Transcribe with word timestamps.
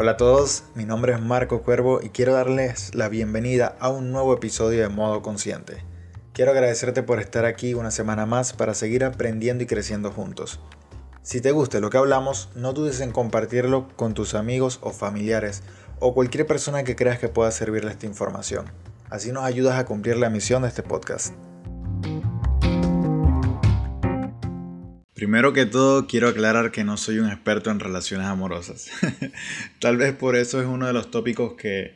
Hola 0.00 0.12
a 0.12 0.16
todos, 0.16 0.62
mi 0.76 0.84
nombre 0.84 1.12
es 1.12 1.20
Marco 1.20 1.62
Cuervo 1.62 1.98
y 2.00 2.10
quiero 2.10 2.32
darles 2.32 2.94
la 2.94 3.08
bienvenida 3.08 3.74
a 3.80 3.88
un 3.88 4.12
nuevo 4.12 4.32
episodio 4.32 4.80
de 4.80 4.88
Modo 4.88 5.22
Consciente. 5.22 5.82
Quiero 6.32 6.52
agradecerte 6.52 7.02
por 7.02 7.18
estar 7.18 7.44
aquí 7.44 7.74
una 7.74 7.90
semana 7.90 8.24
más 8.24 8.52
para 8.52 8.74
seguir 8.74 9.02
aprendiendo 9.04 9.64
y 9.64 9.66
creciendo 9.66 10.12
juntos. 10.12 10.60
Si 11.22 11.40
te 11.40 11.50
gusta 11.50 11.80
lo 11.80 11.90
que 11.90 11.98
hablamos, 11.98 12.48
no 12.54 12.74
dudes 12.74 13.00
en 13.00 13.10
compartirlo 13.10 13.88
con 13.96 14.14
tus 14.14 14.36
amigos 14.36 14.78
o 14.82 14.90
familiares 14.92 15.64
o 15.98 16.14
cualquier 16.14 16.46
persona 16.46 16.84
que 16.84 16.94
creas 16.94 17.18
que 17.18 17.28
pueda 17.28 17.50
servirle 17.50 17.90
esta 17.90 18.06
información. 18.06 18.66
Así 19.10 19.32
nos 19.32 19.42
ayudas 19.42 19.80
a 19.80 19.84
cumplir 19.84 20.16
la 20.16 20.30
misión 20.30 20.62
de 20.62 20.68
este 20.68 20.84
podcast. 20.84 21.34
Primero 25.18 25.52
que 25.52 25.66
todo, 25.66 26.06
quiero 26.06 26.28
aclarar 26.28 26.70
que 26.70 26.84
no 26.84 26.96
soy 26.96 27.18
un 27.18 27.28
experto 27.28 27.72
en 27.72 27.80
relaciones 27.80 28.28
amorosas. 28.28 28.88
Tal 29.80 29.96
vez 29.96 30.14
por 30.14 30.36
eso 30.36 30.60
es 30.60 30.66
uno 30.68 30.86
de 30.86 30.92
los 30.92 31.10
tópicos 31.10 31.54
que, 31.54 31.92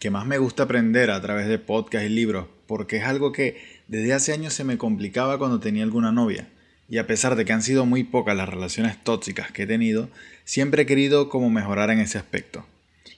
que 0.00 0.10
más 0.10 0.26
me 0.26 0.38
gusta 0.38 0.64
aprender 0.64 1.12
a 1.12 1.22
través 1.22 1.46
de 1.46 1.60
podcasts 1.60 2.10
y 2.10 2.12
libros, 2.12 2.48
porque 2.66 2.96
es 2.96 3.04
algo 3.04 3.30
que 3.30 3.62
desde 3.86 4.14
hace 4.14 4.32
años 4.32 4.52
se 4.52 4.64
me 4.64 4.78
complicaba 4.78 5.38
cuando 5.38 5.60
tenía 5.60 5.84
alguna 5.84 6.10
novia. 6.10 6.48
Y 6.88 6.98
a 6.98 7.06
pesar 7.06 7.36
de 7.36 7.44
que 7.44 7.52
han 7.52 7.62
sido 7.62 7.86
muy 7.86 8.02
pocas 8.02 8.36
las 8.36 8.48
relaciones 8.48 9.00
tóxicas 9.04 9.52
que 9.52 9.62
he 9.62 9.66
tenido, 9.68 10.08
siempre 10.42 10.82
he 10.82 10.86
querido 10.86 11.28
como 11.28 11.50
mejorar 11.50 11.90
en 11.90 12.00
ese 12.00 12.18
aspecto. 12.18 12.66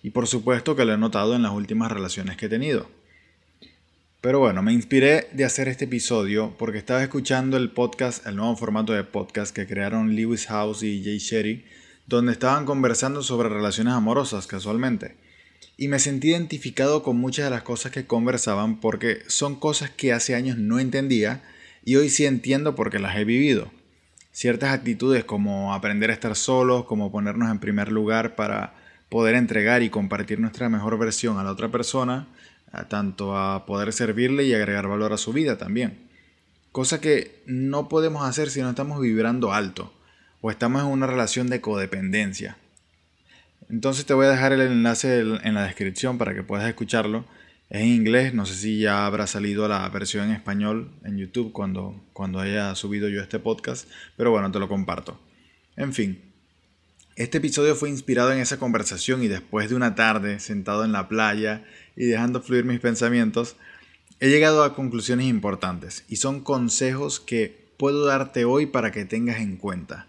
Y 0.02 0.10
por 0.10 0.26
supuesto 0.26 0.76
que 0.76 0.84
lo 0.84 0.92
he 0.92 0.98
notado 0.98 1.34
en 1.34 1.42
las 1.42 1.52
últimas 1.52 1.90
relaciones 1.90 2.36
que 2.36 2.44
he 2.46 2.50
tenido. 2.50 2.90
Pero 4.20 4.40
bueno, 4.40 4.64
me 4.64 4.72
inspiré 4.72 5.28
de 5.30 5.44
hacer 5.44 5.68
este 5.68 5.84
episodio 5.84 6.52
porque 6.58 6.78
estaba 6.78 7.04
escuchando 7.04 7.56
el 7.56 7.70
podcast, 7.70 8.26
el 8.26 8.34
nuevo 8.34 8.56
formato 8.56 8.92
de 8.92 9.04
podcast 9.04 9.54
que 9.54 9.68
crearon 9.68 10.16
Lewis 10.16 10.46
House 10.46 10.82
y 10.82 11.04
Jay 11.04 11.18
Sherry, 11.18 11.64
donde 12.08 12.32
estaban 12.32 12.64
conversando 12.64 13.22
sobre 13.22 13.48
relaciones 13.48 13.94
amorosas 13.94 14.48
casualmente. 14.48 15.14
Y 15.76 15.86
me 15.86 16.00
sentí 16.00 16.30
identificado 16.30 17.04
con 17.04 17.16
muchas 17.16 17.44
de 17.44 17.52
las 17.52 17.62
cosas 17.62 17.92
que 17.92 18.06
conversaban 18.06 18.80
porque 18.80 19.22
son 19.28 19.54
cosas 19.54 19.90
que 19.90 20.12
hace 20.12 20.34
años 20.34 20.58
no 20.58 20.80
entendía 20.80 21.44
y 21.84 21.94
hoy 21.94 22.08
sí 22.08 22.26
entiendo 22.26 22.74
porque 22.74 22.98
las 22.98 23.16
he 23.16 23.24
vivido. 23.24 23.70
Ciertas 24.32 24.70
actitudes 24.70 25.22
como 25.22 25.74
aprender 25.74 26.10
a 26.10 26.14
estar 26.14 26.34
solos, 26.34 26.86
como 26.86 27.12
ponernos 27.12 27.52
en 27.52 27.60
primer 27.60 27.92
lugar 27.92 28.34
para 28.34 28.74
poder 29.10 29.36
entregar 29.36 29.84
y 29.84 29.90
compartir 29.90 30.40
nuestra 30.40 30.68
mejor 30.68 30.98
versión 30.98 31.38
a 31.38 31.44
la 31.44 31.52
otra 31.52 31.70
persona, 31.70 32.26
tanto 32.88 33.36
a 33.36 33.66
poder 33.66 33.92
servirle 33.92 34.44
y 34.44 34.54
agregar 34.54 34.88
valor 34.88 35.12
a 35.12 35.18
su 35.18 35.32
vida 35.32 35.58
también. 35.58 36.08
Cosa 36.72 37.00
que 37.00 37.42
no 37.46 37.88
podemos 37.88 38.24
hacer 38.24 38.50
si 38.50 38.60
no 38.60 38.70
estamos 38.70 39.00
vibrando 39.00 39.52
alto 39.52 39.92
o 40.40 40.50
estamos 40.50 40.82
en 40.82 40.88
una 40.88 41.06
relación 41.06 41.48
de 41.48 41.60
codependencia. 41.60 42.56
Entonces 43.70 44.06
te 44.06 44.14
voy 44.14 44.26
a 44.26 44.30
dejar 44.30 44.52
el 44.52 44.60
enlace 44.60 45.20
en 45.20 45.54
la 45.54 45.64
descripción 45.64 46.18
para 46.18 46.34
que 46.34 46.42
puedas 46.42 46.68
escucharlo. 46.68 47.24
Es 47.68 47.82
en 47.82 47.88
inglés, 47.88 48.32
no 48.32 48.46
sé 48.46 48.54
si 48.54 48.78
ya 48.78 49.04
habrá 49.04 49.26
salido 49.26 49.68
la 49.68 49.86
versión 49.90 50.28
en 50.28 50.36
español 50.36 50.90
en 51.04 51.18
YouTube 51.18 51.52
cuando, 51.52 52.02
cuando 52.14 52.40
haya 52.40 52.74
subido 52.74 53.08
yo 53.08 53.20
este 53.20 53.38
podcast, 53.38 53.88
pero 54.16 54.30
bueno, 54.30 54.50
te 54.50 54.58
lo 54.58 54.68
comparto. 54.68 55.20
En 55.76 55.92
fin, 55.92 56.18
este 57.18 57.38
episodio 57.38 57.74
fue 57.74 57.90
inspirado 57.90 58.32
en 58.32 58.38
esa 58.38 58.60
conversación 58.60 59.24
y 59.24 59.28
después 59.28 59.68
de 59.68 59.74
una 59.74 59.96
tarde 59.96 60.38
sentado 60.38 60.84
en 60.84 60.92
la 60.92 61.08
playa 61.08 61.64
y 61.96 62.04
dejando 62.04 62.40
fluir 62.40 62.64
mis 62.64 62.78
pensamientos, 62.78 63.56
he 64.20 64.28
llegado 64.28 64.62
a 64.62 64.76
conclusiones 64.76 65.26
importantes 65.26 66.04
y 66.08 66.16
son 66.16 66.40
consejos 66.44 67.18
que 67.18 67.72
puedo 67.76 68.06
darte 68.06 68.44
hoy 68.44 68.66
para 68.66 68.92
que 68.92 69.04
tengas 69.04 69.40
en 69.40 69.56
cuenta. 69.56 70.06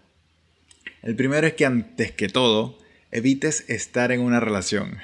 El 1.02 1.16
primero 1.16 1.48
es 1.48 1.54
que 1.54 1.66
antes 1.66 2.12
que 2.12 2.28
todo, 2.28 2.78
evites 3.10 3.68
estar 3.68 4.12
en 4.12 4.20
una 4.20 4.38
relación. 4.38 4.98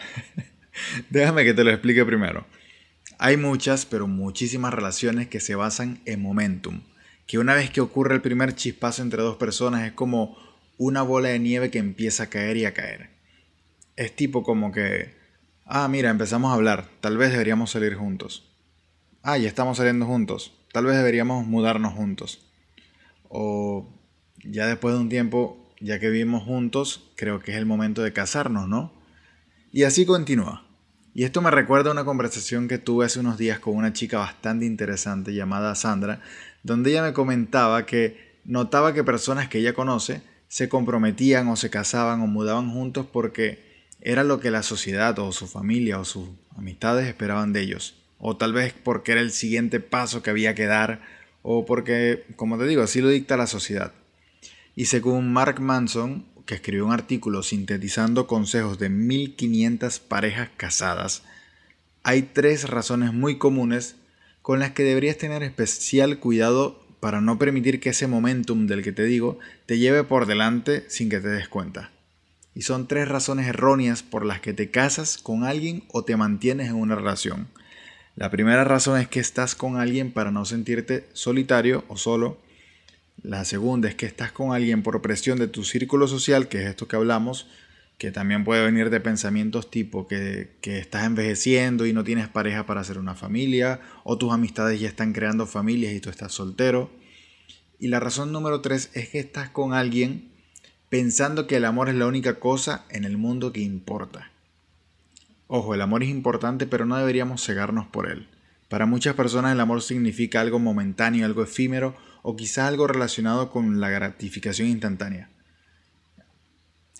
Déjame 1.10 1.42
que 1.42 1.54
te 1.54 1.64
lo 1.64 1.72
explique 1.72 2.04
primero. 2.04 2.46
Hay 3.18 3.36
muchas, 3.36 3.84
pero 3.84 4.06
muchísimas 4.06 4.72
relaciones 4.72 5.26
que 5.26 5.40
se 5.40 5.56
basan 5.56 6.00
en 6.04 6.22
momentum, 6.22 6.82
que 7.26 7.40
una 7.40 7.54
vez 7.54 7.68
que 7.70 7.80
ocurre 7.80 8.14
el 8.14 8.22
primer 8.22 8.54
chispazo 8.54 9.02
entre 9.02 9.22
dos 9.22 9.38
personas 9.38 9.82
es 9.82 9.92
como 9.92 10.46
una 10.78 11.02
bola 11.02 11.30
de 11.30 11.38
nieve 11.38 11.70
que 11.70 11.78
empieza 11.78 12.24
a 12.24 12.26
caer 12.28 12.56
y 12.56 12.64
a 12.64 12.74
caer. 12.74 13.10
Es 13.96 14.14
tipo 14.14 14.42
como 14.42 14.72
que, 14.72 15.14
ah, 15.64 15.88
mira, 15.88 16.10
empezamos 16.10 16.50
a 16.50 16.54
hablar, 16.54 16.88
tal 17.00 17.16
vez 17.16 17.30
deberíamos 17.30 17.70
salir 17.70 17.94
juntos. 17.94 18.52
Ah, 19.22 19.38
ya 19.38 19.48
estamos 19.48 19.78
saliendo 19.78 20.06
juntos, 20.06 20.52
tal 20.72 20.84
vez 20.86 20.96
deberíamos 20.96 21.46
mudarnos 21.46 21.94
juntos. 21.94 22.46
O 23.28 23.88
ya 24.44 24.66
después 24.66 24.94
de 24.94 25.00
un 25.00 25.08
tiempo, 25.08 25.72
ya 25.80 25.98
que 25.98 26.10
vivimos 26.10 26.44
juntos, 26.44 27.10
creo 27.16 27.40
que 27.40 27.52
es 27.52 27.56
el 27.56 27.66
momento 27.66 28.02
de 28.02 28.12
casarnos, 28.12 28.68
¿no? 28.68 28.92
Y 29.72 29.82
así 29.84 30.06
continúa. 30.06 30.66
Y 31.14 31.24
esto 31.24 31.40
me 31.40 31.50
recuerda 31.50 31.88
a 31.88 31.92
una 31.92 32.04
conversación 32.04 32.68
que 32.68 32.76
tuve 32.76 33.06
hace 33.06 33.20
unos 33.20 33.38
días 33.38 33.58
con 33.58 33.74
una 33.74 33.94
chica 33.94 34.18
bastante 34.18 34.66
interesante 34.66 35.32
llamada 35.32 35.74
Sandra, 35.74 36.20
donde 36.62 36.90
ella 36.90 37.02
me 37.02 37.14
comentaba 37.14 37.86
que 37.86 38.36
notaba 38.44 38.92
que 38.92 39.02
personas 39.02 39.48
que 39.48 39.58
ella 39.58 39.72
conoce 39.72 40.20
se 40.48 40.68
comprometían 40.68 41.48
o 41.48 41.56
se 41.56 41.70
casaban 41.70 42.20
o 42.20 42.26
mudaban 42.26 42.70
juntos 42.70 43.06
porque 43.10 43.64
era 44.00 44.24
lo 44.24 44.40
que 44.40 44.50
la 44.50 44.62
sociedad 44.62 45.18
o 45.18 45.32
su 45.32 45.46
familia 45.46 45.98
o 45.98 46.04
sus 46.04 46.28
amistades 46.56 47.08
esperaban 47.08 47.52
de 47.52 47.62
ellos. 47.62 47.94
O 48.18 48.36
tal 48.36 48.52
vez 48.52 48.72
porque 48.72 49.12
era 49.12 49.20
el 49.20 49.32
siguiente 49.32 49.80
paso 49.80 50.22
que 50.22 50.30
había 50.30 50.54
que 50.54 50.66
dar 50.66 51.00
o 51.42 51.64
porque, 51.66 52.24
como 52.36 52.58
te 52.58 52.66
digo, 52.66 52.82
así 52.82 53.00
lo 53.00 53.08
dicta 53.08 53.36
la 53.36 53.46
sociedad. 53.46 53.92
Y 54.74 54.86
según 54.86 55.32
Mark 55.32 55.60
Manson, 55.60 56.26
que 56.44 56.54
escribió 56.54 56.86
un 56.86 56.92
artículo 56.92 57.42
sintetizando 57.42 58.26
consejos 58.26 58.78
de 58.78 58.88
1500 58.88 59.98
parejas 60.00 60.50
casadas, 60.56 61.22
hay 62.02 62.22
tres 62.22 62.68
razones 62.68 63.12
muy 63.12 63.38
comunes 63.38 63.96
con 64.42 64.60
las 64.60 64.70
que 64.70 64.84
deberías 64.84 65.18
tener 65.18 65.42
especial 65.42 66.18
cuidado 66.18 66.85
para 67.00 67.20
no 67.20 67.38
permitir 67.38 67.80
que 67.80 67.90
ese 67.90 68.06
momentum 68.06 68.66
del 68.66 68.82
que 68.82 68.92
te 68.92 69.04
digo 69.04 69.38
te 69.66 69.78
lleve 69.78 70.04
por 70.04 70.26
delante 70.26 70.84
sin 70.88 71.08
que 71.08 71.20
te 71.20 71.28
des 71.28 71.48
cuenta. 71.48 71.90
Y 72.54 72.62
son 72.62 72.88
tres 72.88 73.08
razones 73.08 73.46
erróneas 73.46 74.02
por 74.02 74.24
las 74.24 74.40
que 74.40 74.54
te 74.54 74.70
casas 74.70 75.18
con 75.18 75.44
alguien 75.44 75.84
o 75.88 76.04
te 76.04 76.16
mantienes 76.16 76.68
en 76.68 76.76
una 76.76 76.94
relación. 76.94 77.48
La 78.16 78.30
primera 78.30 78.64
razón 78.64 78.98
es 78.98 79.08
que 79.08 79.20
estás 79.20 79.54
con 79.54 79.76
alguien 79.76 80.10
para 80.10 80.30
no 80.30 80.46
sentirte 80.46 81.06
solitario 81.12 81.84
o 81.88 81.98
solo. 81.98 82.38
La 83.22 83.44
segunda 83.44 83.88
es 83.90 83.94
que 83.94 84.06
estás 84.06 84.32
con 84.32 84.54
alguien 84.54 84.82
por 84.82 85.02
presión 85.02 85.38
de 85.38 85.48
tu 85.48 85.64
círculo 85.64 86.08
social, 86.08 86.48
que 86.48 86.62
es 86.62 86.68
esto 86.70 86.88
que 86.88 86.96
hablamos, 86.96 87.46
que 87.98 88.10
también 88.10 88.44
puede 88.44 88.64
venir 88.64 88.90
de 88.90 89.00
pensamientos 89.00 89.70
tipo 89.70 90.06
que, 90.06 90.56
que, 90.60 90.78
estás 90.78 91.04
envejeciendo 91.06 91.86
y 91.86 91.92
no 91.92 92.04
tienes 92.04 92.28
pareja 92.28 92.66
para 92.66 92.82
hacer 92.82 92.98
una 92.98 93.14
familia, 93.14 93.80
o 94.04 94.18
tus 94.18 94.32
amistades 94.32 94.80
ya 94.80 94.88
están 94.88 95.12
creando 95.12 95.46
familias 95.46 95.94
y 95.94 96.00
tú 96.00 96.10
estás 96.10 96.32
soltero. 96.32 96.90
Y 97.78 97.88
la 97.88 98.00
razón 98.00 98.32
número 98.32 98.60
tres 98.60 98.90
es 98.94 99.08
que 99.08 99.18
estás 99.18 99.48
con 99.48 99.72
alguien 99.72 100.30
pensando 100.90 101.46
que 101.46 101.56
el 101.56 101.64
amor 101.64 101.88
es 101.88 101.94
la 101.94 102.06
única 102.06 102.38
cosa 102.38 102.84
en 102.90 103.04
el 103.04 103.16
mundo 103.16 103.52
que 103.52 103.60
importa. 103.60 104.30
Ojo, 105.46 105.74
el 105.74 105.80
amor 105.80 106.02
es 106.02 106.10
importante, 106.10 106.66
pero 106.66 106.86
no 106.86 106.96
deberíamos 106.96 107.44
cegarnos 107.44 107.86
por 107.86 108.10
él. 108.10 108.28
Para 108.68 108.84
muchas 108.84 109.14
personas 109.14 109.52
el 109.52 109.60
amor 109.60 109.80
significa 109.80 110.40
algo 110.40 110.58
momentáneo, 110.58 111.24
algo 111.24 111.42
efímero, 111.42 111.94
o 112.22 112.36
quizás 112.36 112.66
algo 112.66 112.86
relacionado 112.88 113.50
con 113.50 113.80
la 113.80 113.88
gratificación 113.88 114.68
instantánea 114.68 115.30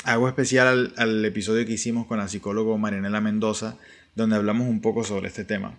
hago 0.06 0.28
especial 0.28 0.94
al, 0.97 1.25
episodio 1.25 1.67
que 1.67 1.72
hicimos 1.72 2.06
con 2.06 2.19
la 2.19 2.28
psicóloga 2.28 2.77
Marianela 2.77 3.21
Mendoza, 3.21 3.77
donde 4.15 4.37
hablamos 4.37 4.69
un 4.69 4.81
poco 4.81 5.03
sobre 5.03 5.27
este 5.27 5.44
tema. 5.44 5.77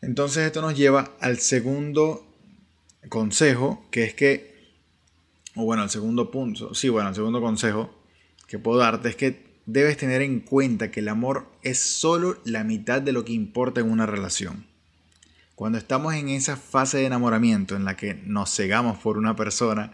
Entonces 0.00 0.46
esto 0.46 0.62
nos 0.62 0.76
lleva 0.76 1.16
al 1.20 1.38
segundo 1.38 2.24
consejo, 3.08 3.84
que 3.90 4.04
es 4.04 4.14
que, 4.14 4.54
o 5.56 5.64
bueno, 5.64 5.82
el 5.82 5.90
segundo 5.90 6.30
punto, 6.30 6.72
sí, 6.72 6.88
bueno, 6.88 7.08
el 7.08 7.14
segundo 7.16 7.40
consejo 7.40 7.92
que 8.46 8.60
puedo 8.60 8.78
darte 8.78 9.08
es 9.08 9.16
que 9.16 9.42
debes 9.66 9.96
tener 9.96 10.22
en 10.22 10.38
cuenta 10.38 10.92
que 10.92 11.00
el 11.00 11.08
amor 11.08 11.46
es 11.62 11.80
solo 11.80 12.38
la 12.44 12.62
mitad 12.62 13.02
de 13.02 13.12
lo 13.12 13.24
que 13.24 13.32
importa 13.32 13.80
en 13.80 13.90
una 13.90 14.06
relación. 14.06 14.66
Cuando 15.56 15.78
estamos 15.78 16.14
en 16.14 16.28
esa 16.28 16.56
fase 16.56 16.98
de 16.98 17.06
enamoramiento 17.06 17.74
en 17.74 17.84
la 17.84 17.96
que 17.96 18.14
nos 18.14 18.54
cegamos 18.54 18.98
por 18.98 19.18
una 19.18 19.34
persona, 19.34 19.90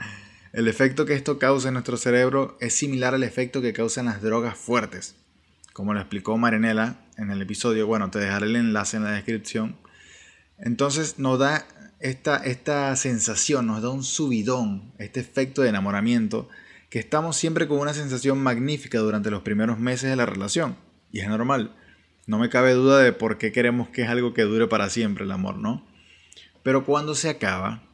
el 0.56 0.68
efecto 0.68 1.04
que 1.04 1.12
esto 1.12 1.38
causa 1.38 1.68
en 1.68 1.74
nuestro 1.74 1.98
cerebro 1.98 2.56
es 2.62 2.74
similar 2.74 3.14
al 3.14 3.24
efecto 3.24 3.60
que 3.60 3.74
causan 3.74 4.06
las 4.06 4.22
drogas 4.22 4.56
fuertes. 4.56 5.14
Como 5.74 5.92
lo 5.92 6.00
explicó 6.00 6.38
Marinela 6.38 6.96
en 7.18 7.30
el 7.30 7.42
episodio, 7.42 7.86
bueno, 7.86 8.10
te 8.10 8.20
dejaré 8.20 8.46
el 8.46 8.56
enlace 8.56 8.96
en 8.96 9.04
la 9.04 9.10
descripción. 9.10 9.76
Entonces 10.58 11.18
nos 11.18 11.38
da 11.38 11.66
esta, 12.00 12.38
esta 12.38 12.96
sensación, 12.96 13.66
nos 13.66 13.82
da 13.82 13.90
un 13.90 14.02
subidón, 14.02 14.94
este 14.96 15.20
efecto 15.20 15.60
de 15.60 15.68
enamoramiento, 15.68 16.48
que 16.88 17.00
estamos 17.00 17.36
siempre 17.36 17.68
con 17.68 17.78
una 17.78 17.92
sensación 17.92 18.42
magnífica 18.42 18.98
durante 19.00 19.30
los 19.30 19.42
primeros 19.42 19.78
meses 19.78 20.08
de 20.08 20.16
la 20.16 20.24
relación. 20.24 20.78
Y 21.12 21.20
es 21.20 21.28
normal. 21.28 21.76
No 22.26 22.38
me 22.38 22.48
cabe 22.48 22.72
duda 22.72 23.00
de 23.00 23.12
por 23.12 23.36
qué 23.36 23.52
queremos 23.52 23.90
que 23.90 24.04
es 24.04 24.08
algo 24.08 24.32
que 24.32 24.44
dure 24.44 24.68
para 24.68 24.88
siempre 24.88 25.24
el 25.24 25.32
amor, 25.32 25.58
¿no? 25.58 25.86
Pero 26.62 26.86
cuando 26.86 27.14
se 27.14 27.28
acaba, 27.28 27.85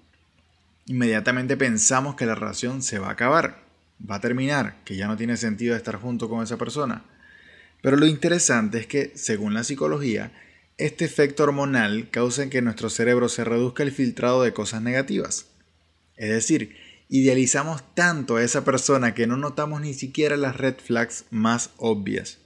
inmediatamente 0.87 1.57
pensamos 1.57 2.15
que 2.15 2.27
la 2.27 2.35
relación 2.35 2.83
se 2.83 2.99
va 2.99 3.09
a 3.09 3.13
acabar, 3.13 3.63
va 4.09 4.17
a 4.17 4.21
terminar, 4.21 4.77
que 4.85 4.97
ya 4.97 5.07
no 5.07 5.17
tiene 5.17 5.37
sentido 5.37 5.77
estar 5.77 5.97
junto 5.97 6.29
con 6.29 6.43
esa 6.43 6.57
persona. 6.57 7.05
Pero 7.83 7.97
lo 7.97 8.07
interesante 8.07 8.79
es 8.79 8.87
que, 8.87 9.13
según 9.15 9.55
la 9.55 9.65
psicología, 9.65 10.33
este 10.79 11.05
efecto 11.05 11.43
hormonal 11.43 12.09
causa 12.11 12.49
que 12.49 12.63
nuestro 12.63 12.91
cerebro 12.91 13.29
se 13.29 13.45
reduzca 13.45 13.83
el 13.83 13.93
filtrado 13.93 14.43
de 14.43 14.53
cosas 14.53 14.83
negativas. 14.83 15.47
Es 16.17 16.31
decir, 16.31 16.77
idealizamos 17.09 17.83
tanto 17.95 18.37
a 18.37 18.43
esa 18.43 18.65
persona 18.65 19.15
que 19.15 19.27
no 19.27 19.37
notamos 19.37 19.81
ni 19.81 19.95
siquiera 19.95 20.37
las 20.37 20.57
red 20.57 20.77
flags 20.77 21.27
más 21.31 21.71
obvias. 21.77 22.39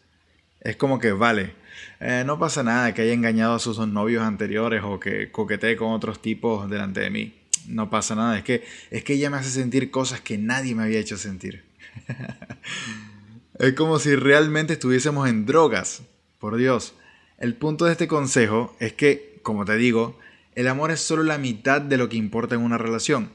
Es 0.61 0.77
como 0.77 0.99
que, 0.99 1.13
vale, 1.13 1.55
eh, 2.01 2.25
no 2.27 2.39
pasa 2.39 2.63
nada 2.63 2.93
que 2.93 3.03
haya 3.03 3.13
engañado 3.13 3.55
a 3.55 3.59
sus 3.61 3.79
novios 3.87 4.23
anteriores 4.25 4.83
o 4.85 4.99
que 4.99 5.31
coquetee 5.31 5.77
con 5.77 5.93
otros 5.93 6.21
tipos 6.21 6.69
delante 6.69 7.01
de 7.01 7.11
mí. 7.11 7.35
No 7.69 7.91
pasa 7.91 8.15
nada, 8.15 8.39
es 8.39 8.45
que, 8.45 8.65
es 8.91 9.05
que 9.05 9.15
ella 9.15 9.31
me 9.31 9.39
hace 9.39 9.51
sentir 9.51 9.91
cosas 9.91 10.21
que 10.21 10.39
nadie 10.39 10.75
me 10.75 10.85
había 10.85 10.99
hecho 10.99 11.17
sentir. 11.17 11.65
es 13.59 13.73
como 13.75 13.99
si 13.99 14.15
realmente 14.15 14.75
estuviésemos 14.75 15.29
en 15.29 15.47
drogas, 15.47 16.03
por 16.39 16.57
Dios. 16.57 16.95
El 17.39 17.55
punto 17.55 17.85
de 17.85 17.93
este 17.93 18.09
consejo 18.09 18.77
es 18.81 18.93
que, 18.93 19.41
como 19.43 19.65
te 19.65 19.77
digo, 19.77 20.19
el 20.55 20.69
amor 20.69 20.91
es 20.91 21.01
solo 21.01 21.23
la 21.23 21.39
mitad 21.39 21.81
de 21.81 21.97
lo 21.97 22.09
que 22.09 22.17
importa 22.17 22.55
en 22.55 22.63
una 22.63 22.79
relación. 22.79 23.31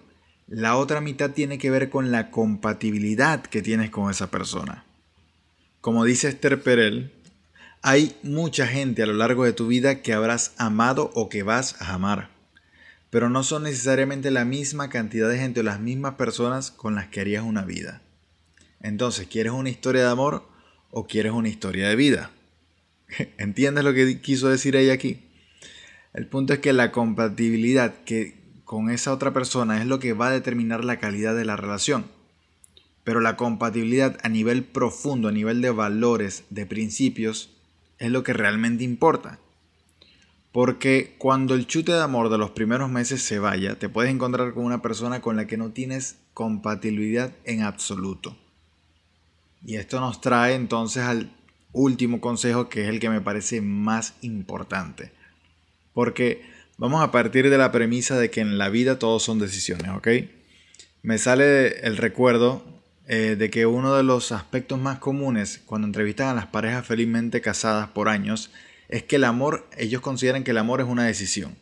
La 0.47 0.75
otra 0.75 1.01
mitad 1.01 1.31
tiene 1.31 1.57
que 1.57 1.69
ver 1.69 1.89
con 1.89 2.11
la 2.11 2.31
compatibilidad 2.31 3.41
que 3.43 3.61
tienes 3.61 3.89
con 3.89 4.09
esa 4.09 4.31
persona. 4.31 4.85
Como 5.81 6.03
dice 6.03 6.29
Esther 6.29 6.61
Perel, 6.61 7.13
hay 7.81 8.15
mucha 8.21 8.67
gente 8.67 9.01
a 9.01 9.05
lo 9.05 9.13
largo 9.13 9.45
de 9.45 9.53
tu 9.53 9.67
vida 9.67 10.01
que 10.01 10.13
habrás 10.13 10.53
amado 10.57 11.11
o 11.15 11.29
que 11.29 11.43
vas 11.43 11.81
a 11.81 11.93
amar, 11.93 12.29
pero 13.11 13.29
no 13.29 13.43
son 13.43 13.63
necesariamente 13.63 14.31
la 14.31 14.45
misma 14.45 14.89
cantidad 14.89 15.29
de 15.29 15.37
gente 15.37 15.59
o 15.59 15.63
las 15.63 15.79
mismas 15.79 16.15
personas 16.15 16.71
con 16.71 16.95
las 16.95 17.09
que 17.09 17.19
harías 17.19 17.43
una 17.43 17.63
vida. 17.63 18.01
Entonces, 18.81 19.27
¿quieres 19.27 19.51
una 19.51 19.69
historia 19.69 20.01
de 20.01 20.09
amor 20.09 20.47
o 20.89 21.05
quieres 21.05 21.33
una 21.33 21.49
historia 21.49 21.89
de 21.89 21.95
vida? 21.97 22.31
¿Entiendes 23.37 23.83
lo 23.83 23.93
que 23.93 24.21
quiso 24.21 24.49
decir 24.49 24.77
ella 24.77 24.93
aquí? 24.93 25.19
El 26.13 26.25
punto 26.25 26.53
es 26.53 26.59
que 26.59 26.71
la 26.73 26.91
compatibilidad 26.91 27.93
que 28.05 28.39
con 28.63 28.89
esa 28.89 29.11
otra 29.11 29.33
persona 29.33 29.81
es 29.81 29.85
lo 29.85 29.99
que 29.99 30.13
va 30.13 30.27
a 30.27 30.31
determinar 30.31 30.85
la 30.85 30.97
calidad 30.97 31.35
de 31.35 31.43
la 31.43 31.57
relación. 31.57 32.05
Pero 33.03 33.19
la 33.19 33.35
compatibilidad 33.35 34.17
a 34.23 34.29
nivel 34.29 34.63
profundo, 34.63 35.27
a 35.27 35.33
nivel 35.33 35.61
de 35.61 35.71
valores, 35.71 36.45
de 36.49 36.65
principios, 36.65 37.49
es 37.99 38.09
lo 38.09 38.23
que 38.23 38.31
realmente 38.31 38.85
importa. 38.85 39.39
Porque 40.51 41.15
cuando 41.17 41.55
el 41.55 41.65
chute 41.65 41.93
de 41.93 42.01
amor 42.01 42.29
de 42.29 42.37
los 42.37 42.51
primeros 42.51 42.89
meses 42.89 43.21
se 43.21 43.39
vaya, 43.39 43.79
te 43.79 43.87
puedes 43.87 44.11
encontrar 44.11 44.53
con 44.53 44.65
una 44.65 44.81
persona 44.81 45.21
con 45.21 45.37
la 45.37 45.47
que 45.47 45.57
no 45.57 45.71
tienes 45.71 46.17
compatibilidad 46.33 47.31
en 47.45 47.63
absoluto. 47.63 48.35
Y 49.65 49.75
esto 49.75 49.99
nos 50.01 50.19
trae 50.19 50.55
entonces 50.55 51.03
al 51.03 51.31
último 51.71 52.19
consejo 52.19 52.67
que 52.67 52.83
es 52.83 52.89
el 52.89 52.99
que 52.99 53.09
me 53.09 53.21
parece 53.21 53.61
más 53.61 54.15
importante. 54.21 55.11
Porque 55.93 56.41
vamos 56.77 57.01
a 57.01 57.11
partir 57.11 57.49
de 57.49 57.57
la 57.57 57.71
premisa 57.71 58.17
de 58.17 58.29
que 58.29 58.41
en 58.41 58.57
la 58.57 58.69
vida 58.69 58.99
todos 58.99 59.23
son 59.23 59.39
decisiones, 59.39 59.89
¿ok? 59.89 60.07
Me 61.03 61.17
sale 61.17 61.79
el 61.85 61.97
recuerdo 61.97 62.63
eh, 63.07 63.35
de 63.37 63.49
que 63.49 63.65
uno 63.65 63.95
de 63.95 64.03
los 64.03 64.31
aspectos 64.31 64.79
más 64.79 64.99
comunes 64.99 65.61
cuando 65.65 65.87
entrevistan 65.87 66.27
a 66.27 66.33
las 66.33 66.47
parejas 66.47 66.85
felizmente 66.85 67.41
casadas 67.41 67.89
por 67.89 68.09
años 68.09 68.51
es 68.91 69.03
que 69.03 69.15
el 69.15 69.23
amor, 69.23 69.67
ellos 69.77 70.01
consideran 70.01 70.43
que 70.43 70.51
el 70.51 70.57
amor 70.57 70.81
es 70.81 70.87
una 70.87 71.05
decisión. 71.05 71.55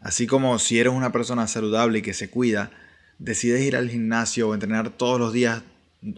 Así 0.00 0.26
como 0.26 0.58
si 0.58 0.80
eres 0.80 0.92
una 0.92 1.12
persona 1.12 1.46
saludable 1.46 1.98
y 1.98 2.02
que 2.02 2.14
se 2.14 2.30
cuida, 2.30 2.70
decides 3.18 3.62
ir 3.62 3.76
al 3.76 3.90
gimnasio 3.90 4.48
o 4.48 4.54
entrenar 4.54 4.90
todos 4.90 5.20
los 5.20 5.32
días, 5.32 5.62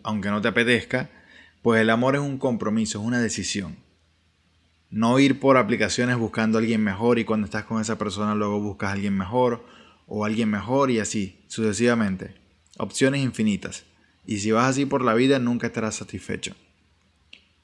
aunque 0.04 0.30
no 0.30 0.40
te 0.40 0.48
apetezca, 0.48 1.10
pues 1.62 1.82
el 1.82 1.90
amor 1.90 2.14
es 2.14 2.22
un 2.22 2.38
compromiso, 2.38 3.00
es 3.00 3.04
una 3.04 3.20
decisión. 3.20 3.76
No 4.88 5.18
ir 5.18 5.40
por 5.40 5.56
aplicaciones 5.56 6.16
buscando 6.16 6.56
a 6.56 6.60
alguien 6.60 6.82
mejor 6.82 7.18
y 7.18 7.24
cuando 7.24 7.46
estás 7.46 7.64
con 7.64 7.80
esa 7.80 7.98
persona 7.98 8.36
luego 8.36 8.60
buscas 8.60 8.90
a 8.90 8.92
alguien 8.92 9.16
mejor 9.16 9.66
o 10.06 10.24
alguien 10.24 10.48
mejor 10.48 10.92
y 10.92 11.00
así, 11.00 11.40
sucesivamente. 11.48 12.36
Opciones 12.78 13.20
infinitas. 13.20 13.84
Y 14.24 14.38
si 14.38 14.52
vas 14.52 14.70
así 14.70 14.86
por 14.86 15.02
la 15.04 15.14
vida, 15.14 15.40
nunca 15.40 15.66
estarás 15.66 15.96
satisfecho. 15.96 16.54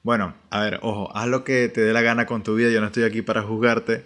Bueno, 0.03 0.33
a 0.49 0.61
ver, 0.61 0.79
ojo, 0.81 1.15
haz 1.15 1.27
lo 1.27 1.43
que 1.43 1.69
te 1.69 1.81
dé 1.81 1.93
la 1.93 2.01
gana 2.01 2.25
con 2.25 2.41
tu 2.41 2.55
vida, 2.55 2.71
yo 2.71 2.81
no 2.81 2.87
estoy 2.87 3.03
aquí 3.03 3.21
para 3.21 3.43
juzgarte. 3.43 4.03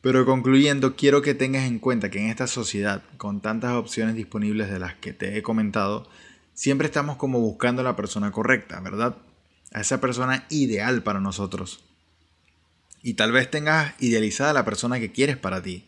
Pero 0.00 0.24
concluyendo, 0.26 0.94
quiero 0.96 1.22
que 1.22 1.34
tengas 1.34 1.64
en 1.64 1.78
cuenta 1.78 2.10
que 2.10 2.20
en 2.20 2.28
esta 2.28 2.46
sociedad, 2.46 3.02
con 3.16 3.40
tantas 3.40 3.72
opciones 3.72 4.14
disponibles 4.14 4.70
de 4.70 4.78
las 4.78 4.94
que 4.94 5.12
te 5.12 5.36
he 5.36 5.42
comentado, 5.42 6.06
siempre 6.52 6.86
estamos 6.86 7.16
como 7.16 7.40
buscando 7.40 7.80
a 7.80 7.84
la 7.84 7.96
persona 7.96 8.30
correcta, 8.30 8.78
¿verdad? 8.80 9.16
A 9.72 9.80
esa 9.80 10.00
persona 10.00 10.44
ideal 10.50 11.02
para 11.02 11.20
nosotros. 11.20 11.82
Y 13.02 13.14
tal 13.14 13.32
vez 13.32 13.50
tengas 13.50 13.94
idealizada 13.98 14.52
la 14.52 14.64
persona 14.64 15.00
que 15.00 15.10
quieres 15.10 15.36
para 15.36 15.62
ti. 15.62 15.84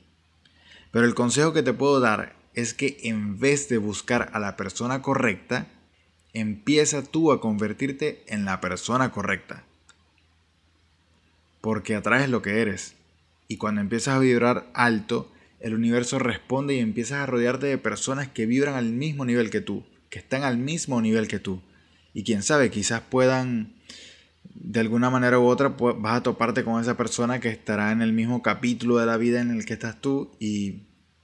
Pero 0.91 1.05
el 1.05 1.15
consejo 1.15 1.53
que 1.53 1.63
te 1.63 1.73
puedo 1.73 2.01
dar 2.01 2.35
es 2.55 2.75
que 2.75 2.99
en 3.03 3.39
vez 3.39 3.69
de 3.69 3.79
buscar 3.79 4.31
a 4.33 4.41
la 4.41 4.57
persona 4.57 5.03
correcta, 5.03 5.67
empieza 6.41 7.03
tú 7.03 7.33
a 7.33 7.41
convertirte 7.41 8.23
en 8.27 8.45
la 8.45 8.61
persona 8.61 9.11
correcta. 9.11 9.65
Porque 11.63 11.95
atraes 11.95 12.29
lo 12.29 12.43
que 12.43 12.61
eres. 12.61 12.95
Y 13.49 13.57
cuando 13.57 13.81
empiezas 13.81 14.17
a 14.17 14.19
vibrar 14.19 14.69
alto, 14.75 15.33
el 15.61 15.73
universo 15.75 16.19
responde 16.19 16.75
y 16.75 16.81
empiezas 16.81 17.21
a 17.21 17.27
rodearte 17.27 17.67
de 17.67 17.79
personas 17.79 18.29
que 18.29 18.45
vibran 18.45 18.75
al 18.75 18.91
mismo 18.91 19.25
nivel 19.25 19.49
que 19.49 19.63
tú, 19.63 19.85
que 20.11 20.19
están 20.19 20.43
al 20.43 20.59
mismo 20.59 21.01
nivel 21.01 21.27
que 21.27 21.39
tú. 21.39 21.63
Y 22.13 22.23
quién 22.23 22.43
sabe, 22.43 22.71
quizás 22.71 23.01
puedan, 23.01 23.73
de 24.55 24.81
alguna 24.81 25.09
manera 25.09 25.39
u 25.39 25.47
otra, 25.47 25.69
vas 25.69 26.17
a 26.19 26.23
toparte 26.23 26.65
con 26.65 26.83
esa 26.83 26.99
persona 26.99 27.41
que 27.41 27.49
estará 27.49 27.93
en 27.93 28.03
el 28.03 28.13
mismo 28.13 28.43
capítulo 28.43 28.99
de 28.99 29.07
la 29.07 29.17
vida 29.17 29.41
en 29.41 29.51
el 29.51 29.65
que 29.65 29.73
estás 29.73 30.03
tú 30.03 30.31
y 30.39 30.83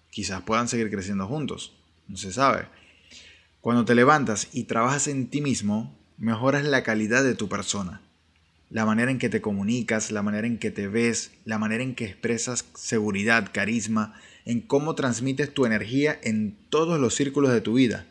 quizás 0.08 0.40
puedan 0.40 0.68
seguir 0.68 0.90
creciendo 0.90 1.26
juntos. 1.26 1.74
No 2.08 2.16
se 2.16 2.32
sabe. 2.32 2.66
Cuando 3.62 3.84
te 3.84 3.94
levantas 3.94 4.48
y 4.52 4.64
trabajas 4.64 5.06
en 5.06 5.28
ti 5.28 5.40
mismo, 5.40 5.96
mejoras 6.18 6.64
la 6.64 6.82
calidad 6.82 7.22
de 7.22 7.36
tu 7.36 7.48
persona. 7.48 8.00
La 8.70 8.84
manera 8.84 9.12
en 9.12 9.20
que 9.20 9.28
te 9.28 9.40
comunicas, 9.40 10.10
la 10.10 10.20
manera 10.20 10.48
en 10.48 10.58
que 10.58 10.72
te 10.72 10.88
ves, 10.88 11.30
la 11.44 11.58
manera 11.58 11.84
en 11.84 11.94
que 11.94 12.04
expresas 12.06 12.64
seguridad, 12.74 13.50
carisma, 13.52 14.14
en 14.44 14.62
cómo 14.62 14.96
transmites 14.96 15.54
tu 15.54 15.64
energía 15.64 16.18
en 16.24 16.56
todos 16.70 16.98
los 16.98 17.14
círculos 17.14 17.52
de 17.52 17.60
tu 17.60 17.74
vida, 17.74 18.04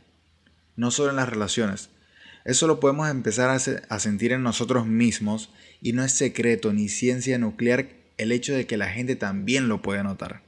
no 0.77 0.89
solo 0.89 1.09
en 1.09 1.17
las 1.17 1.27
relaciones. 1.27 1.89
Eso 2.45 2.65
lo 2.65 2.79
podemos 2.79 3.09
empezar 3.09 3.49
a, 3.49 3.99
sentir 3.99 4.31
en 4.31 4.43
nosotros 4.43 4.87
mismos 4.87 5.49
y 5.81 5.91
no 5.91 6.05
es 6.05 6.13
secreto 6.13 6.71
ni 6.71 6.87
ciencia 6.87 7.37
nuclear 7.37 7.89
el 8.17 8.31
hecho 8.31 8.53
de 8.53 8.67
que 8.67 8.77
la 8.77 8.87
gente 8.87 9.17
también 9.17 9.67
lo 9.67 9.81
puede 9.81 10.01
notar. 10.01 10.43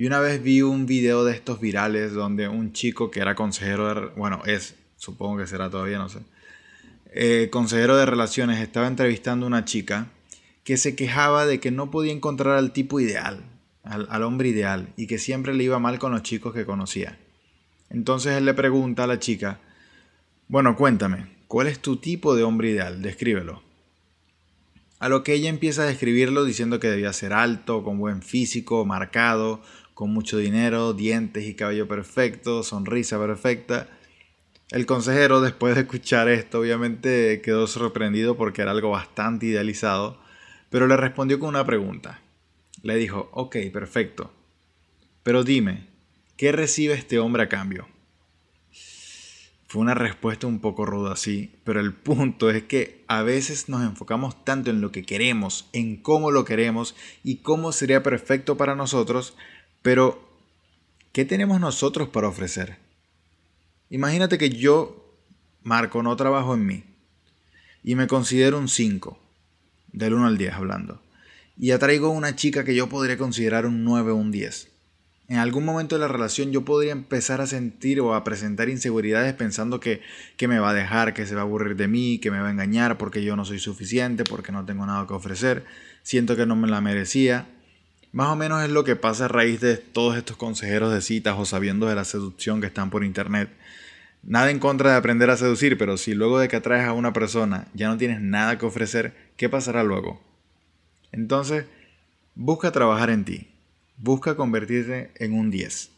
Y 0.00 0.06
una 0.06 0.18
vez 0.18 0.42
vi 0.42 0.62
un 0.62 0.86
video 0.86 1.26
de 1.26 1.34
estos 1.34 1.60
virales 1.60 2.14
donde 2.14 2.48
un 2.48 2.72
chico 2.72 3.10
que 3.10 3.20
era 3.20 3.34
consejero 3.34 3.94
de... 3.94 4.06
Bueno, 4.16 4.40
es, 4.46 4.74
supongo 4.96 5.36
que 5.36 5.46
será 5.46 5.68
todavía, 5.68 5.98
no 5.98 6.08
sé. 6.08 6.20
Eh, 7.12 7.50
consejero 7.52 7.98
de 7.98 8.06
relaciones 8.06 8.60
estaba 8.60 8.86
entrevistando 8.86 9.44
a 9.44 9.48
una 9.48 9.66
chica 9.66 10.06
que 10.64 10.78
se 10.78 10.96
quejaba 10.96 11.44
de 11.44 11.60
que 11.60 11.70
no 11.70 11.90
podía 11.90 12.14
encontrar 12.14 12.56
al 12.56 12.72
tipo 12.72 12.98
ideal, 12.98 13.44
al, 13.82 14.06
al 14.08 14.22
hombre 14.22 14.48
ideal, 14.48 14.88
y 14.96 15.06
que 15.06 15.18
siempre 15.18 15.52
le 15.52 15.64
iba 15.64 15.78
mal 15.78 15.98
con 15.98 16.12
los 16.12 16.22
chicos 16.22 16.54
que 16.54 16.64
conocía. 16.64 17.18
Entonces 17.90 18.38
él 18.38 18.46
le 18.46 18.54
pregunta 18.54 19.04
a 19.04 19.06
la 19.06 19.18
chica, 19.18 19.60
bueno, 20.48 20.76
cuéntame, 20.76 21.26
¿cuál 21.46 21.66
es 21.66 21.78
tu 21.78 21.96
tipo 21.96 22.34
de 22.34 22.42
hombre 22.42 22.70
ideal? 22.70 23.02
Descríbelo. 23.02 23.62
A 25.00 25.08
lo 25.08 25.24
que 25.24 25.32
ella 25.32 25.48
empieza 25.48 25.82
a 25.82 25.86
describirlo 25.86 26.44
diciendo 26.44 26.78
que 26.78 26.88
debía 26.90 27.12
ser 27.14 27.32
alto, 27.32 27.82
con 27.82 27.98
buen 27.98 28.20
físico, 28.20 28.84
marcado, 28.84 29.62
con 30.00 30.14
mucho 30.14 30.38
dinero, 30.38 30.94
dientes 30.94 31.44
y 31.44 31.52
cabello 31.52 31.86
perfecto, 31.86 32.62
sonrisa 32.62 33.18
perfecta. 33.18 33.86
El 34.70 34.86
consejero, 34.86 35.42
después 35.42 35.74
de 35.74 35.82
escuchar 35.82 36.30
esto, 36.30 36.60
obviamente 36.60 37.42
quedó 37.44 37.66
sorprendido 37.66 38.34
porque 38.34 38.62
era 38.62 38.70
algo 38.70 38.88
bastante 38.88 39.44
idealizado, 39.44 40.18
pero 40.70 40.86
le 40.86 40.96
respondió 40.96 41.38
con 41.38 41.50
una 41.50 41.66
pregunta. 41.66 42.22
Le 42.82 42.96
dijo, 42.96 43.28
ok, 43.34 43.56
perfecto, 43.70 44.32
pero 45.22 45.44
dime, 45.44 45.88
¿qué 46.38 46.50
recibe 46.50 46.94
este 46.94 47.18
hombre 47.18 47.42
a 47.42 47.50
cambio? 47.50 47.86
Fue 49.66 49.82
una 49.82 49.94
respuesta 49.94 50.46
un 50.46 50.60
poco 50.60 50.86
ruda, 50.86 51.14
sí, 51.14 51.54
pero 51.62 51.78
el 51.78 51.92
punto 51.92 52.48
es 52.48 52.62
que 52.62 53.04
a 53.06 53.22
veces 53.22 53.68
nos 53.68 53.82
enfocamos 53.82 54.46
tanto 54.46 54.70
en 54.70 54.80
lo 54.80 54.92
que 54.92 55.04
queremos, 55.04 55.68
en 55.74 55.98
cómo 55.98 56.30
lo 56.30 56.46
queremos 56.46 56.96
y 57.22 57.36
cómo 57.42 57.70
sería 57.70 58.02
perfecto 58.02 58.56
para 58.56 58.74
nosotros, 58.74 59.36
pero, 59.82 60.22
¿qué 61.12 61.24
tenemos 61.24 61.60
nosotros 61.60 62.08
para 62.08 62.28
ofrecer? 62.28 62.76
Imagínate 63.88 64.38
que 64.38 64.50
yo, 64.50 65.16
Marco, 65.62 66.02
no 66.02 66.14
trabajo 66.16 66.54
en 66.54 66.66
mí 66.66 66.84
y 67.82 67.94
me 67.94 68.06
considero 68.06 68.58
un 68.58 68.68
5, 68.68 69.18
del 69.92 70.14
1 70.14 70.26
al 70.26 70.38
10 70.38 70.52
hablando, 70.52 71.02
y 71.56 71.72
atraigo 71.72 72.10
una 72.10 72.36
chica 72.36 72.64
que 72.64 72.74
yo 72.74 72.88
podría 72.88 73.18
considerar 73.18 73.66
un 73.66 73.84
9 73.84 74.12
o 74.12 74.16
un 74.16 74.30
10. 74.30 74.68
En 75.28 75.36
algún 75.36 75.64
momento 75.64 75.94
de 75.94 76.00
la 76.00 76.08
relación 76.08 76.50
yo 76.50 76.64
podría 76.64 76.90
empezar 76.90 77.40
a 77.40 77.46
sentir 77.46 78.00
o 78.00 78.14
a 78.14 78.24
presentar 78.24 78.68
inseguridades 78.68 79.32
pensando 79.34 79.78
que, 79.78 80.00
que 80.36 80.48
me 80.48 80.58
va 80.58 80.70
a 80.70 80.74
dejar, 80.74 81.14
que 81.14 81.24
se 81.24 81.36
va 81.36 81.42
a 81.42 81.44
aburrir 81.44 81.76
de 81.76 81.86
mí, 81.86 82.18
que 82.18 82.32
me 82.32 82.40
va 82.40 82.48
a 82.48 82.50
engañar 82.50 82.98
porque 82.98 83.22
yo 83.22 83.36
no 83.36 83.44
soy 83.44 83.60
suficiente, 83.60 84.24
porque 84.24 84.50
no 84.50 84.64
tengo 84.64 84.84
nada 84.86 85.06
que 85.06 85.14
ofrecer, 85.14 85.64
siento 86.02 86.34
que 86.34 86.46
no 86.46 86.56
me 86.56 86.68
la 86.68 86.80
merecía. 86.80 87.46
Más 88.12 88.28
o 88.28 88.36
menos 88.36 88.62
es 88.62 88.70
lo 88.70 88.84
que 88.84 88.96
pasa 88.96 89.26
a 89.26 89.28
raíz 89.28 89.60
de 89.60 89.76
todos 89.76 90.16
estos 90.16 90.36
consejeros 90.36 90.92
de 90.92 91.00
citas 91.00 91.36
o 91.38 91.44
sabiendo 91.44 91.86
de 91.86 91.94
la 91.94 92.04
seducción 92.04 92.60
que 92.60 92.66
están 92.66 92.90
por 92.90 93.04
internet. 93.04 93.50
Nada 94.22 94.50
en 94.50 94.58
contra 94.58 94.90
de 94.90 94.96
aprender 94.96 95.30
a 95.30 95.36
seducir, 95.36 95.78
pero 95.78 95.96
si 95.96 96.14
luego 96.14 96.38
de 96.38 96.48
que 96.48 96.56
atraes 96.56 96.86
a 96.86 96.92
una 96.92 97.12
persona 97.12 97.68
ya 97.74 97.88
no 97.88 97.96
tienes 97.96 98.20
nada 98.20 98.58
que 98.58 98.66
ofrecer, 98.66 99.14
¿qué 99.36 99.48
pasará 99.48 99.84
luego? 99.84 100.20
Entonces, 101.12 101.66
busca 102.34 102.72
trabajar 102.72 103.10
en 103.10 103.24
ti 103.24 103.50
busca 104.00 104.34
convertirte 104.34 105.10
en 105.16 105.34
un 105.34 105.50
10. 105.50 105.90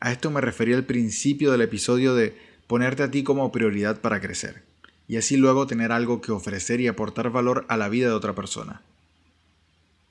A 0.00 0.12
esto 0.12 0.30
me 0.30 0.40
refería 0.40 0.76
al 0.76 0.84
principio 0.84 1.52
del 1.52 1.62
episodio 1.62 2.14
de 2.14 2.36
ponerte 2.66 3.04
a 3.04 3.10
ti 3.10 3.22
como 3.22 3.52
prioridad 3.52 4.00
para 4.00 4.20
crecer, 4.20 4.62
y 5.06 5.16
así 5.16 5.36
luego 5.36 5.66
tener 5.66 5.92
algo 5.92 6.20
que 6.20 6.32
ofrecer 6.32 6.80
y 6.80 6.88
aportar 6.88 7.30
valor 7.30 7.64
a 7.68 7.76
la 7.76 7.88
vida 7.88 8.08
de 8.08 8.14
otra 8.14 8.34
persona. 8.34 8.82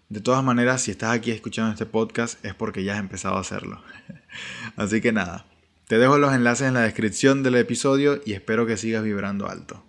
De 0.07 0.21
todas 0.21 0.43
maneras, 0.43 0.83
si 0.83 0.91
estás 0.91 1.15
aquí 1.15 1.31
escuchando 1.31 1.71
este 1.71 1.87
podcast 1.87 2.43
es 2.45 2.53
porque 2.53 2.83
ya 2.83 2.93
has 2.93 2.99
empezado 2.99 3.37
a 3.37 3.39
hacerlo. 3.39 3.81
Así 4.75 5.01
que 5.01 5.11
nada, 5.11 5.47
te 5.87 5.97
dejo 5.97 6.19
los 6.19 6.31
enlaces 6.31 6.67
en 6.67 6.75
la 6.75 6.81
descripción 6.81 7.41
del 7.41 7.55
episodio 7.55 8.21
y 8.23 8.33
espero 8.33 8.67
que 8.67 8.77
sigas 8.77 9.03
vibrando 9.03 9.49
alto. 9.49 9.83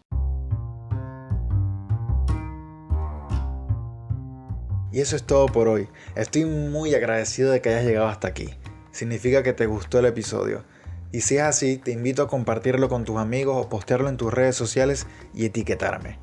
Y 4.91 5.01
eso 5.01 5.17
es 5.17 5.25
todo 5.25 5.45
por 5.49 5.69
hoy. 5.69 5.89
Estoy 6.15 6.47
muy 6.47 6.95
agradecido 6.95 7.51
de 7.51 7.61
que 7.61 7.69
hayas 7.69 7.85
llegado 7.85 8.07
hasta 8.07 8.29
aquí. 8.29 8.49
Significa 8.93 9.43
que 9.43 9.53
te 9.53 9.67
gustó 9.67 9.99
el 9.99 10.07
episodio. 10.07 10.65
Y 11.13 11.21
si 11.21 11.37
es 11.37 11.43
así, 11.43 11.77
te 11.77 11.91
invito 11.91 12.23
a 12.23 12.29
compartirlo 12.29 12.89
con 12.89 13.05
tus 13.05 13.19
amigos 13.19 13.63
o 13.63 13.69
postearlo 13.69 14.09
en 14.09 14.17
tus 14.17 14.33
redes 14.33 14.57
sociales 14.57 15.07
y 15.35 15.45
etiquetarme. 15.45 16.19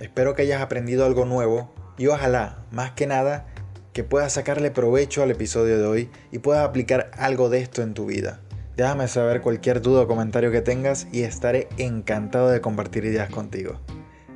Espero 0.00 0.34
que 0.34 0.42
hayas 0.42 0.60
aprendido 0.60 1.06
algo 1.06 1.24
nuevo 1.26 1.83
y 1.98 2.06
ojalá, 2.08 2.58
más 2.70 2.92
que 2.92 3.06
nada, 3.06 3.46
que 3.92 4.04
puedas 4.04 4.32
sacarle 4.32 4.70
provecho 4.70 5.22
al 5.22 5.30
episodio 5.30 5.78
de 5.78 5.86
hoy 5.86 6.10
y 6.32 6.38
puedas 6.38 6.66
aplicar 6.68 7.10
algo 7.16 7.48
de 7.48 7.60
esto 7.60 7.82
en 7.82 7.94
tu 7.94 8.06
vida. 8.06 8.40
Déjame 8.76 9.06
saber 9.06 9.40
cualquier 9.40 9.80
duda 9.80 10.02
o 10.02 10.08
comentario 10.08 10.50
que 10.50 10.60
tengas 10.60 11.06
y 11.12 11.22
estaré 11.22 11.68
encantado 11.78 12.50
de 12.50 12.60
compartir 12.60 13.04
ideas 13.04 13.30
contigo. 13.30 13.80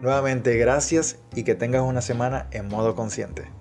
Nuevamente 0.01 0.57
gracias 0.57 1.19
y 1.35 1.43
que 1.43 1.57
tengas 1.57 1.83
una 1.83 2.03
semana 2.03 2.47
en 2.53 2.69
modo 2.69 2.95
consciente. 2.95 3.58